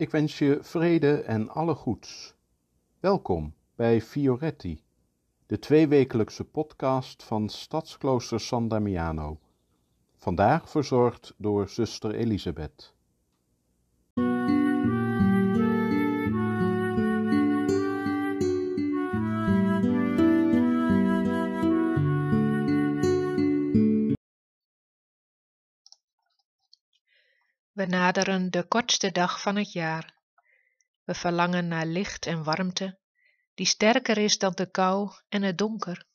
Ik 0.00 0.10
wens 0.10 0.38
je 0.38 0.58
vrede 0.62 1.22
en 1.22 1.48
alle 1.48 1.74
goeds. 1.74 2.34
Welkom 3.00 3.54
bij 3.74 4.00
Fioretti, 4.00 4.82
de 5.46 5.58
tweewekelijkse 5.58 6.44
podcast 6.44 7.22
van 7.22 7.48
Stadsklooster 7.48 8.40
San 8.40 8.68
Damiano. 8.68 9.38
Vandaag 10.16 10.70
verzorgd 10.70 11.34
door 11.36 11.68
zuster 11.68 12.14
Elisabeth. 12.14 12.94
We 27.80 27.86
naderen 27.86 28.50
de 28.50 28.62
kortste 28.62 29.12
dag 29.12 29.40
van 29.40 29.56
het 29.56 29.72
jaar. 29.72 30.14
We 31.04 31.14
verlangen 31.14 31.68
naar 31.68 31.86
licht 31.86 32.26
en 32.26 32.44
warmte, 32.44 32.98
die 33.54 33.66
sterker 33.66 34.18
is 34.18 34.38
dan 34.38 34.52
de 34.52 34.70
kou 34.70 35.10
en 35.28 35.42
het 35.42 35.58
donker. 35.58 36.06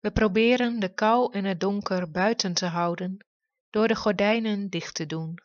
We 0.00 0.10
proberen 0.10 0.80
de 0.80 0.94
kou 0.94 1.32
en 1.32 1.44
het 1.44 1.60
donker 1.60 2.10
buiten 2.10 2.54
te 2.54 2.66
houden 2.66 3.26
door 3.70 3.88
de 3.88 3.94
gordijnen 3.94 4.70
dicht 4.70 4.94
te 4.94 5.06
doen, 5.06 5.38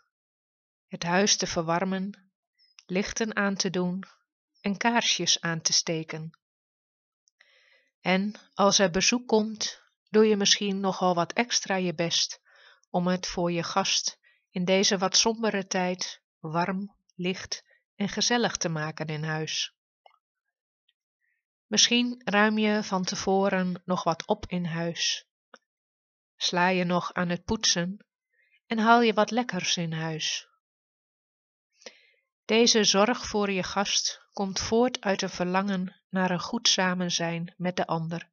het 0.88 1.04
huis 1.04 1.38
te 1.38 1.48
verwarmen, 1.48 2.32
lichten 2.86 3.36
aan 3.36 3.56
te 3.56 3.70
doen 3.70 4.04
en 4.62 4.78
kaarsjes 4.78 5.42
aan 5.42 5.62
te 5.62 5.74
steken. 5.74 6.40
En 8.02 8.34
als 8.54 8.80
er 8.80 8.92
bezoek 8.92 9.28
komt, 9.28 9.82
doe 10.10 10.26
je 10.26 10.36
misschien 10.36 10.80
nogal 10.80 11.16
wat 11.16 11.34
extra 11.34 11.76
je 11.76 11.94
best 11.94 12.42
om 12.90 13.08
het 13.08 13.28
voor 13.28 13.52
je 13.52 13.64
gast 13.64 14.18
in 14.60 14.66
deze 14.66 14.98
wat 14.98 15.18
sombere 15.18 15.68
tijd 15.68 16.22
warm, 16.40 16.96
licht 17.16 17.64
en 17.96 18.10
gezellig 18.10 18.58
te 18.58 18.70
maken 18.70 19.08
in 19.08 19.24
huis. 19.24 19.74
Misschien 21.68 22.22
ruim 22.24 22.58
je 22.58 22.84
van 22.84 23.04
tevoren 23.04 23.82
nog 23.86 24.04
wat 24.04 24.28
op 24.28 24.46
in 24.46 24.66
huis. 24.66 25.28
Sla 26.36 26.68
je 26.68 26.84
nog 26.84 27.14
aan 27.14 27.30
het 27.30 27.46
poetsen 27.46 28.06
en 28.68 28.78
haal 28.78 29.02
je 29.02 29.14
wat 29.14 29.32
lekkers 29.32 29.78
in 29.78 29.94
huis. 29.94 30.48
Deze 32.46 32.84
zorg 32.84 33.28
voor 33.28 33.52
je 33.52 33.64
gast 33.64 34.28
komt 34.34 34.60
voort 34.60 35.02
uit 35.02 35.22
een 35.22 35.30
verlangen 35.30 35.96
naar 36.10 36.32
een 36.32 36.40
goed 36.40 36.68
samenzijn 36.68 37.54
met 37.58 37.76
de 37.76 37.88
ander. 37.88 38.30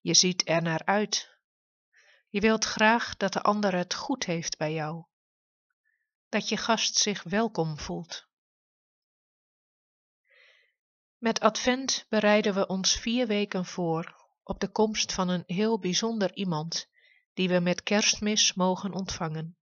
Je 0.00 0.14
ziet 0.14 0.48
er 0.48 0.62
naar 0.62 0.84
uit 0.84 1.35
je 2.28 2.40
wilt 2.40 2.64
graag 2.64 3.16
dat 3.16 3.32
de 3.32 3.42
ander 3.42 3.74
het 3.74 3.94
goed 3.94 4.24
heeft 4.24 4.58
bij 4.58 4.72
jou. 4.72 5.04
Dat 6.28 6.48
je 6.48 6.56
gast 6.56 6.96
zich 6.96 7.22
welkom 7.22 7.78
voelt. 7.78 8.28
Met 11.18 11.40
Advent 11.40 12.06
bereiden 12.08 12.54
we 12.54 12.66
ons 12.66 12.96
vier 12.96 13.26
weken 13.26 13.64
voor 13.64 14.24
op 14.42 14.60
de 14.60 14.68
komst 14.68 15.12
van 15.12 15.28
een 15.28 15.42
heel 15.46 15.78
bijzonder 15.78 16.34
iemand 16.34 16.88
die 17.34 17.48
we 17.48 17.60
met 17.60 17.82
kerstmis 17.82 18.54
mogen 18.54 18.92
ontvangen. 18.92 19.56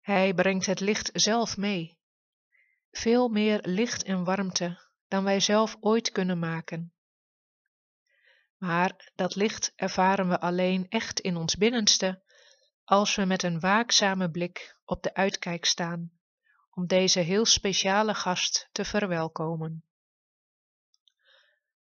Hij 0.00 0.34
brengt 0.34 0.66
het 0.66 0.80
licht 0.80 1.10
zelf 1.12 1.56
mee, 1.56 1.98
veel 2.90 3.28
meer 3.28 3.60
licht 3.62 4.02
en 4.02 4.24
warmte 4.24 4.90
dan 5.08 5.24
wij 5.24 5.40
zelf 5.40 5.76
ooit 5.80 6.10
kunnen 6.10 6.38
maken. 6.38 6.91
Maar 8.62 9.10
dat 9.14 9.34
licht 9.34 9.72
ervaren 9.76 10.28
we 10.28 10.40
alleen 10.40 10.88
echt 10.88 11.20
in 11.20 11.36
ons 11.36 11.56
binnenste 11.56 12.22
als 12.84 13.14
we 13.14 13.24
met 13.24 13.42
een 13.42 13.60
waakzame 13.60 14.30
blik 14.30 14.76
op 14.84 15.02
de 15.02 15.14
uitkijk 15.14 15.64
staan 15.64 16.12
om 16.70 16.86
deze 16.86 17.20
heel 17.20 17.44
speciale 17.44 18.14
gast 18.14 18.68
te 18.72 18.84
verwelkomen. 18.84 19.84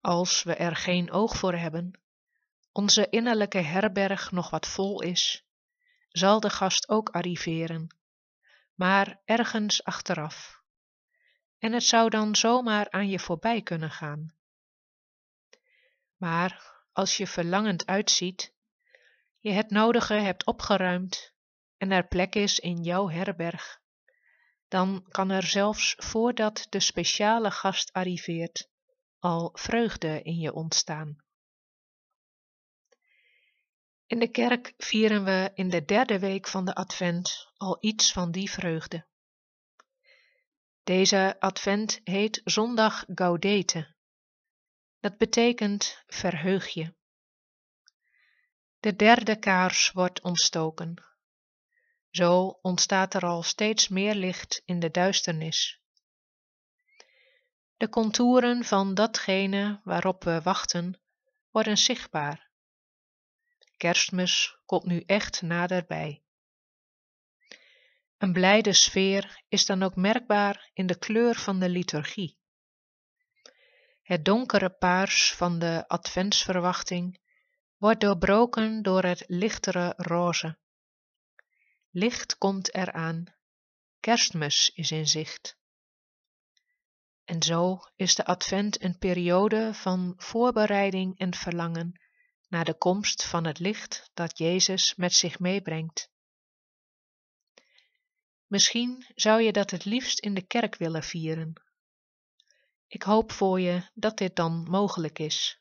Als 0.01 0.43
we 0.43 0.55
er 0.55 0.75
geen 0.75 1.11
oog 1.11 1.37
voor 1.37 1.55
hebben, 1.55 1.99
onze 2.71 3.09
innerlijke 3.09 3.61
herberg 3.61 4.31
nog 4.31 4.49
wat 4.49 4.67
vol 4.67 5.01
is, 5.01 5.45
zal 6.09 6.39
de 6.39 6.49
gast 6.49 6.89
ook 6.89 7.09
arriveren, 7.09 7.95
maar 8.73 9.21
ergens 9.25 9.83
achteraf. 9.83 10.61
En 11.57 11.73
het 11.73 11.83
zou 11.83 12.09
dan 12.09 12.35
zomaar 12.35 12.89
aan 12.89 13.09
je 13.09 13.19
voorbij 13.19 13.61
kunnen 13.61 13.91
gaan. 13.91 14.35
Maar 16.25 16.83
als 16.91 17.17
je 17.17 17.27
verlangend 17.27 17.85
uitziet, 17.85 18.53
je 19.39 19.51
het 19.51 19.69
nodige 19.69 20.13
hebt 20.13 20.45
opgeruimd 20.45 21.33
en 21.77 21.91
er 21.91 22.07
plek 22.07 22.35
is 22.35 22.59
in 22.59 22.83
jouw 22.83 23.09
herberg, 23.09 23.81
dan 24.67 25.05
kan 25.09 25.29
er 25.29 25.43
zelfs 25.43 25.93
voordat 25.97 26.67
de 26.69 26.79
speciale 26.79 27.51
gast 27.51 27.93
arriveert 27.93 28.69
al 29.19 29.49
vreugde 29.53 30.21
in 30.21 30.39
je 30.39 30.53
ontstaan. 30.53 31.17
In 34.05 34.19
de 34.19 34.31
kerk 34.31 34.73
vieren 34.77 35.23
we 35.23 35.51
in 35.53 35.69
de 35.69 35.85
derde 35.85 36.19
week 36.19 36.47
van 36.47 36.65
de 36.65 36.75
Advent 36.75 37.51
al 37.57 37.77
iets 37.79 38.11
van 38.11 38.31
die 38.31 38.51
vreugde. 38.51 39.05
Deze 40.83 41.35
Advent 41.39 41.99
heet 42.03 42.41
Zondag 42.43 43.03
Gaudete 43.07 43.94
dat 44.99 45.17
betekent 45.17 46.03
verheug 46.07 46.67
je. 46.67 46.93
De 48.79 48.95
derde 48.95 49.39
kaars 49.39 49.91
wordt 49.91 50.21
ontstoken. 50.21 51.03
Zo 52.09 52.59
ontstaat 52.61 53.13
er 53.13 53.25
al 53.25 53.43
steeds 53.43 53.87
meer 53.87 54.15
licht 54.15 54.61
in 54.65 54.79
de 54.79 54.91
duisternis. 54.91 55.81
De 57.77 57.89
contouren 57.89 58.63
van 58.63 58.93
datgene 58.93 59.81
waarop 59.83 60.23
we 60.23 60.41
wachten 60.41 61.01
worden 61.51 61.77
zichtbaar. 61.77 62.49
Kerstmis 63.77 64.57
komt 64.65 64.85
nu 64.85 65.03
echt 65.05 65.41
naderbij. 65.41 66.23
Een 68.17 68.33
blijde 68.33 68.73
sfeer 68.73 69.43
is 69.47 69.65
dan 69.65 69.83
ook 69.83 69.95
merkbaar 69.95 70.69
in 70.73 70.87
de 70.87 70.97
kleur 70.97 71.35
van 71.35 71.59
de 71.59 71.69
liturgie. 71.69 72.37
Het 74.05 74.25
donkere 74.25 74.69
paars 74.69 75.33
van 75.33 75.59
de 75.59 75.87
adventsverwachting 75.87 77.19
wordt 77.77 78.01
doorbroken 78.01 78.81
door 78.81 79.03
het 79.03 79.23
lichtere 79.27 79.93
roze. 79.97 80.57
Licht 81.89 82.37
komt 82.37 82.73
eraan, 82.73 83.25
kerstmis 83.99 84.71
is 84.73 84.91
in 84.91 85.07
zicht. 85.07 85.57
En 87.23 87.43
zo 87.43 87.79
is 87.95 88.15
de 88.15 88.25
advent 88.25 88.83
een 88.83 88.97
periode 88.97 89.73
van 89.73 90.13
voorbereiding 90.17 91.17
en 91.19 91.33
verlangen 91.33 92.01
naar 92.47 92.65
de 92.65 92.77
komst 92.77 93.23
van 93.23 93.45
het 93.45 93.59
licht 93.59 94.09
dat 94.13 94.37
Jezus 94.37 94.95
met 94.95 95.13
zich 95.13 95.39
meebrengt. 95.39 96.09
Misschien 98.47 99.05
zou 99.15 99.41
je 99.41 99.51
dat 99.51 99.71
het 99.71 99.85
liefst 99.85 100.19
in 100.19 100.33
de 100.33 100.47
kerk 100.47 100.75
willen 100.75 101.03
vieren, 101.03 101.64
ik 102.87 103.03
hoop 103.03 103.31
voor 103.31 103.59
je 103.59 103.89
dat 103.93 104.17
dit 104.17 104.35
dan 104.35 104.67
mogelijk 104.69 105.19
is. 105.19 105.59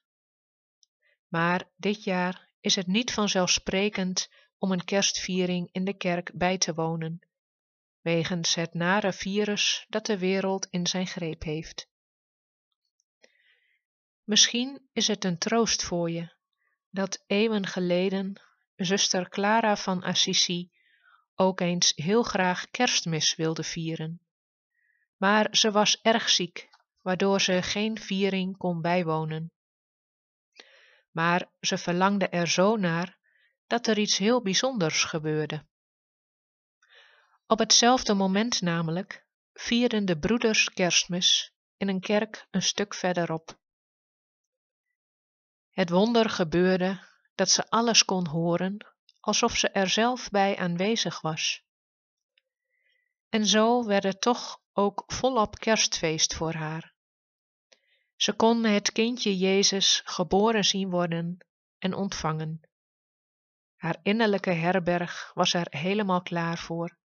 Maar 1.28 1.68
dit 1.76 2.04
jaar 2.04 2.48
is 2.60 2.74
het 2.74 2.86
niet 2.86 3.12
vanzelfsprekend 3.12 4.30
om 4.58 4.72
een 4.72 4.84
kerstviering 4.84 5.68
in 5.72 5.84
de 5.84 5.96
kerk 5.96 6.30
bij 6.34 6.58
te 6.58 6.74
wonen, 6.74 7.20
wegens 8.00 8.54
het 8.54 8.74
nare 8.74 9.12
virus 9.12 9.86
dat 9.88 10.06
de 10.06 10.18
wereld 10.18 10.66
in 10.70 10.86
zijn 10.86 11.06
greep 11.06 11.42
heeft. 11.42 11.88
Misschien 14.24 14.88
is 14.92 15.06
het 15.06 15.24
een 15.24 15.38
troost 15.38 15.82
voor 15.82 16.10
je 16.10 16.32
dat 16.90 17.24
eeuwen 17.26 17.66
geleden 17.66 18.40
zuster 18.76 19.28
Clara 19.28 19.76
van 19.76 20.02
Assisi 20.02 20.70
ook 21.34 21.60
eens 21.60 21.92
heel 21.96 22.22
graag 22.22 22.70
kerstmis 22.70 23.36
wilde 23.36 23.62
vieren. 23.62 24.20
Maar 25.16 25.48
ze 25.50 25.70
was 25.70 26.00
erg 26.02 26.28
ziek 26.28 26.68
waardoor 27.04 27.40
ze 27.40 27.62
geen 27.62 27.98
viering 27.98 28.56
kon 28.56 28.80
bijwonen. 28.80 29.52
Maar 31.10 31.50
ze 31.60 31.78
verlangde 31.78 32.28
er 32.28 32.48
zo 32.48 32.76
naar 32.76 33.18
dat 33.66 33.86
er 33.86 33.98
iets 33.98 34.18
heel 34.18 34.42
bijzonders 34.42 35.04
gebeurde. 35.04 35.66
Op 37.46 37.58
hetzelfde 37.58 38.14
moment 38.14 38.60
namelijk 38.60 39.26
vierden 39.52 40.04
de 40.04 40.18
broeders 40.18 40.70
kerstmis 40.70 41.52
in 41.76 41.88
een 41.88 42.00
kerk 42.00 42.46
een 42.50 42.62
stuk 42.62 42.94
verderop. 42.94 43.58
Het 45.70 45.90
wonder 45.90 46.30
gebeurde 46.30 47.00
dat 47.34 47.50
ze 47.50 47.70
alles 47.70 48.04
kon 48.04 48.26
horen 48.26 48.94
alsof 49.20 49.56
ze 49.56 49.68
er 49.68 49.88
zelf 49.88 50.30
bij 50.30 50.56
aanwezig 50.56 51.20
was. 51.20 51.62
En 53.28 53.46
zo 53.46 53.84
werd 53.84 54.02
het 54.02 54.20
toch 54.20 54.62
ook 54.72 55.02
volop 55.06 55.58
kerstfeest 55.58 56.34
voor 56.34 56.54
haar. 56.54 56.93
Ze 58.16 58.32
kon 58.32 58.64
het 58.64 58.92
kindje 58.92 59.36
Jezus 59.36 60.02
geboren 60.04 60.64
zien 60.64 60.90
worden 60.90 61.38
en 61.78 61.94
ontvangen. 61.94 62.60
Haar 63.76 63.98
innerlijke 64.02 64.50
herberg 64.50 65.30
was 65.34 65.54
er 65.54 65.66
helemaal 65.70 66.22
klaar 66.22 66.58
voor. 66.58 66.96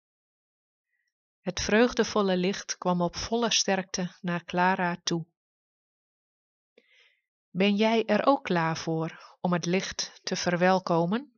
Het 1.40 1.60
vreugdevolle 1.60 2.36
licht 2.36 2.78
kwam 2.78 3.00
op 3.02 3.16
volle 3.16 3.52
sterkte 3.52 4.16
naar 4.20 4.44
Clara 4.44 4.96
toe. 5.02 5.26
Ben 7.50 7.76
jij 7.76 8.04
er 8.06 8.26
ook 8.26 8.44
klaar 8.44 8.76
voor 8.76 9.36
om 9.40 9.52
het 9.52 9.66
licht 9.66 10.20
te 10.22 10.36
verwelkomen? 10.36 11.37